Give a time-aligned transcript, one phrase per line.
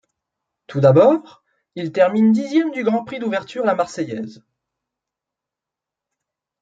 [0.65, 1.43] Tout d'abord,
[1.75, 4.43] il termine dixième du Grand Prix d'ouverture La Marseillaise.